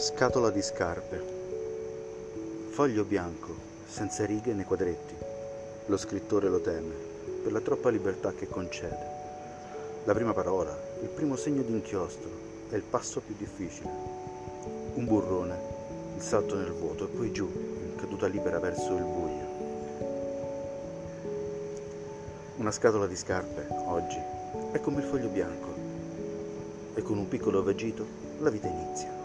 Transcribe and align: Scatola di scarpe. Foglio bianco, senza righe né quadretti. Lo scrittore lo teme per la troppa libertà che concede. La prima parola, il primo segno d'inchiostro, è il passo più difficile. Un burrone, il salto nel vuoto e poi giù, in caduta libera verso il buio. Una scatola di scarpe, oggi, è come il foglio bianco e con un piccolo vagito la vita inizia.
Scatola 0.00 0.48
di 0.48 0.62
scarpe. 0.62 1.22
Foglio 2.70 3.04
bianco, 3.04 3.54
senza 3.86 4.24
righe 4.24 4.54
né 4.54 4.64
quadretti. 4.64 5.14
Lo 5.88 5.98
scrittore 5.98 6.48
lo 6.48 6.58
teme 6.62 6.94
per 7.42 7.52
la 7.52 7.60
troppa 7.60 7.90
libertà 7.90 8.32
che 8.32 8.48
concede. 8.48 9.06
La 10.04 10.14
prima 10.14 10.32
parola, 10.32 10.74
il 11.02 11.08
primo 11.08 11.36
segno 11.36 11.60
d'inchiostro, 11.60 12.30
è 12.70 12.76
il 12.76 12.82
passo 12.82 13.20
più 13.20 13.34
difficile. 13.36 13.90
Un 14.94 15.04
burrone, 15.04 15.58
il 16.16 16.22
salto 16.22 16.54
nel 16.54 16.72
vuoto 16.72 17.04
e 17.04 17.08
poi 17.08 17.30
giù, 17.30 17.44
in 17.44 17.96
caduta 17.96 18.26
libera 18.26 18.58
verso 18.58 18.96
il 18.96 19.04
buio. 19.04 19.48
Una 22.56 22.70
scatola 22.70 23.06
di 23.06 23.16
scarpe, 23.16 23.66
oggi, 23.84 24.18
è 24.72 24.80
come 24.80 25.02
il 25.02 25.06
foglio 25.06 25.28
bianco 25.28 25.74
e 26.94 27.02
con 27.02 27.18
un 27.18 27.28
piccolo 27.28 27.62
vagito 27.62 28.06
la 28.38 28.48
vita 28.48 28.66
inizia. 28.66 29.19